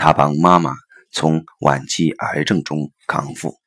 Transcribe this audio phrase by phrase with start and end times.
[0.00, 0.72] 他帮妈妈
[1.12, 3.58] 从晚期癌症中康复。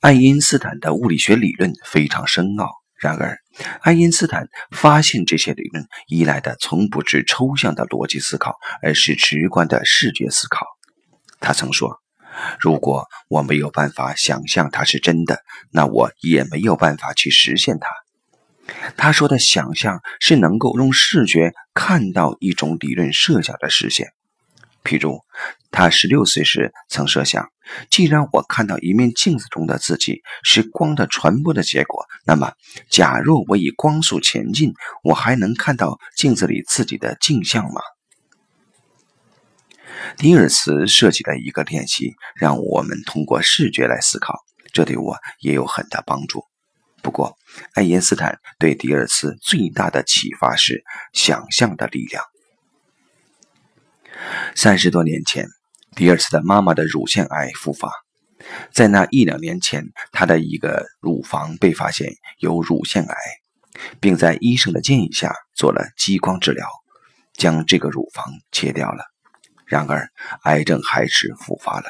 [0.00, 2.68] 爱因斯坦的物理学理论非常深奥，
[2.98, 3.38] 然而
[3.82, 10.66] 爱因斯坦发现这些理论依赖的从不是抽象的逻辑思考，而是直观的视觉思考。
[11.38, 12.00] 他曾说
[12.58, 15.38] ：“如果我没有办法想象它是真的，
[15.70, 17.88] 那我也没有办法去实现它。”
[18.98, 24.08] 他说的想象是能够用视觉看到一种理论设想的实现。
[24.82, 25.20] 譬如，
[25.70, 27.48] 他十六岁时曾设想，
[27.90, 32.52] 既然我看到一面镜子中的自己是光的传播的结果，那么，
[32.88, 37.80] 假若我以光速前进，我还能看到镜子里自己的镜像吗？
[40.16, 44.40] 迪尔茨设计的一个练习，让我们通过视觉来思考，
[44.72, 46.44] 这对我也有很大帮助。
[47.02, 47.36] 不过，
[47.74, 52.24] 爱因斯坦对迪尔茨最大的启发是想象的力量。
[54.54, 55.46] 三十多年前，
[55.96, 57.90] 迪尔斯的妈妈的乳腺癌复发。
[58.72, 63.16] 在那一两年前，她的一个乳房被发现有乳腺癌，
[64.00, 66.66] 并在医生的建议下做了激光治疗，
[67.34, 69.04] 将这个乳房切掉了。
[69.64, 70.08] 然而，
[70.42, 71.86] 癌症还是复发了。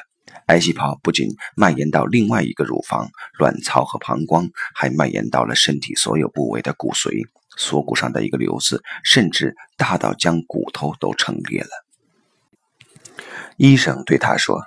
[0.47, 3.09] 癌细胞不仅蔓延到另外一个乳房、
[3.39, 11.71] 卵巢和膀胱，还蔓延到了身体所有部位的骨髓、锁骨上的一个瘤子，甚至大到将骨头都撑裂了。
[13.63, 14.61] 医生对他说：“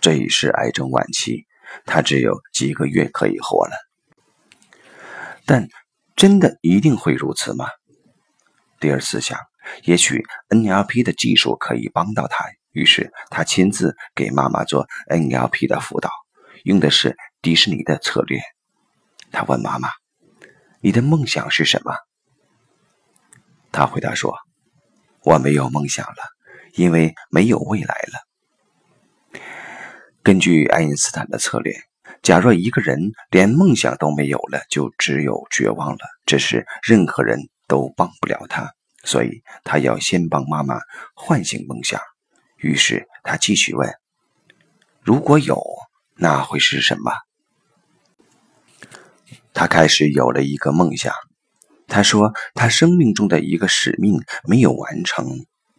[0.00, 1.44] 这已是癌症晚期，
[1.84, 3.72] 他只有几个月可以活了。”
[5.44, 5.66] 但
[6.14, 7.66] 真的一定会如此吗？
[8.78, 9.36] 第二次想，
[9.82, 12.44] 也许 NLP 的技术可以帮到他。
[12.70, 16.08] 于是他亲自给妈妈做 NLP 的辅导，
[16.62, 18.40] 用的是迪士尼的策略。
[19.32, 19.88] 他问妈妈
[20.80, 21.92] ：“你的梦想是什么？”
[23.72, 24.38] 他回答说
[25.26, 26.22] ：“我没有梦想了，
[26.74, 28.20] 因为没有未来了。”
[30.28, 31.72] 根据爱因斯坦的策略，
[32.20, 36.00] 假若一个人连梦想都没有了，就只有绝望了。
[36.26, 38.74] 这时任何人都帮不了他，
[39.04, 40.80] 所以他要先帮妈妈
[41.14, 41.98] 唤醒梦想。
[42.58, 43.90] 于是他继续问
[45.00, 45.64] ：“如果有，
[46.14, 47.10] 那会是什么？”
[49.54, 51.14] 他开始有了一个梦想。
[51.86, 55.24] 他说：“他生命中的一个使命没有完成，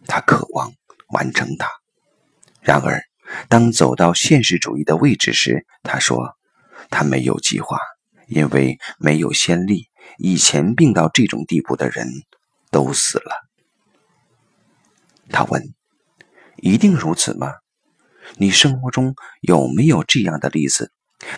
[0.08, 0.74] 他渴望
[1.09, 1.70] 完成它。”
[2.62, 3.04] 然而，
[3.47, 6.35] 当走到现实主义的位置时，他说
[6.90, 7.79] ：“他没有计划，
[8.28, 9.88] 因为没有先例。
[10.17, 12.07] 以前病到这种地步的人
[12.72, 13.31] 都死了。”
[15.29, 15.73] 他问。
[16.62, 17.53] 一定如此吗？
[18.35, 20.91] 你生活中有没有这样的例子？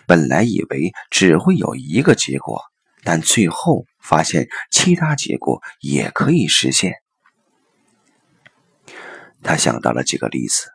[0.07, 2.59] 本来以为只会有一个结果，
[3.03, 6.95] 但最后发现其他结果也可以实现。
[9.43, 10.71] 他想到了几个例子：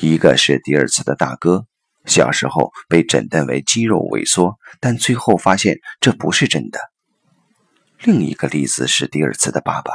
[0.00, 1.66] 一个是迪尔茨的大哥，
[2.06, 6.78] 小时候被诊断为肌肉萎缩，但最后发现这不是真的；
[8.02, 9.92] 另一个例子是迪尔茨的爸爸，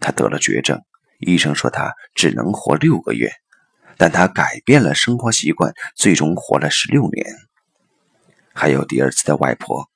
[0.00, 0.82] 他得了绝症。
[1.20, 3.30] 医生说他只能活六个月，
[3.96, 7.24] 但他改变了生活习惯，最终活了十六年。
[8.52, 9.88] 还有第二次的外婆，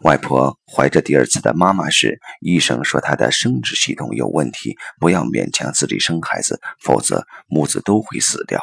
[0.00, 8.60] 外婆怀着第二次的妈妈时，医生说她的生殖系统有问题，不要勉强自己生孩子，否则母子都会死掉。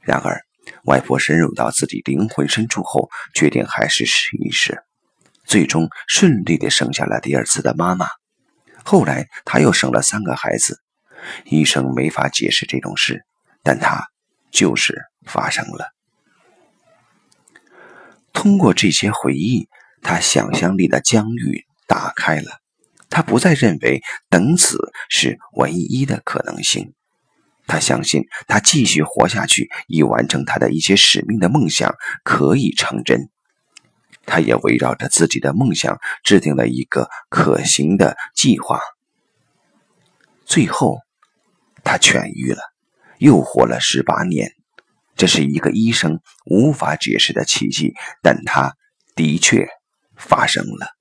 [0.00, 0.42] 然而，
[0.84, 4.82] 外婆深入到自己灵魂深处后，决定还是试一试，
[5.44, 8.06] 最终顺利的生下了第二次的妈妈。
[8.84, 10.80] 后来，她又生了三个孩子。
[11.44, 13.24] 医生没法解释这种事，
[13.62, 14.04] 但它
[14.50, 15.92] 就是发生了。
[18.32, 19.68] 通过这些回忆，
[20.02, 22.60] 他想象力的疆域打开了。
[23.10, 24.78] 他不再认为等死
[25.08, 26.94] 是唯一的可能性。
[27.66, 33.28] 他相信，他继续活下去，以完成他的一些使命的梦想可以成真。
[34.26, 38.80] 他也围绕着自己的梦想制定了一个可行的计划。
[40.44, 41.00] 最后。
[41.84, 42.60] 他痊愈了，
[43.18, 44.52] 又活了十八年，
[45.16, 48.74] 这是一个医生无法解释的奇迹，但他
[49.14, 49.66] 的确
[50.18, 50.94] 发生了。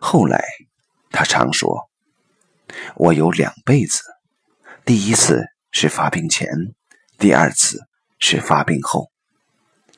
[0.00, 0.44] 后来，
[1.10, 1.88] 他常说
[2.94, 4.02] ：“我有两辈子，
[4.84, 6.48] 第一次是发病前，
[7.18, 7.88] 第二次
[8.18, 9.10] 是发病后。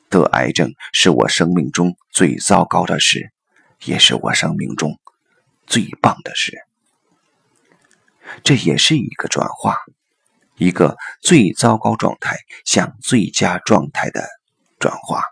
[0.09, 3.31] 得癌症是我生命中最糟糕的事，
[3.83, 4.97] 也是我生命中
[5.67, 6.57] 最棒的事。”
[8.43, 9.75] 这也是一个转化，
[10.55, 14.27] 一个最糟糕状态向最佳状态的
[14.79, 15.23] 转化。